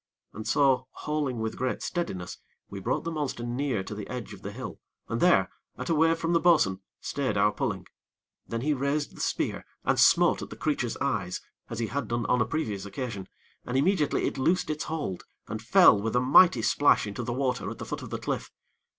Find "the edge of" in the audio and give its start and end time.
3.93-4.41